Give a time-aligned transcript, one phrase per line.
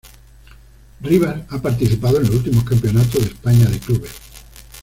[1.01, 4.09] Rivas ha participado en los últimos Campeonatos de España de clubes.